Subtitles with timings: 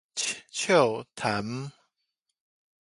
[0.51, 1.71] 笑談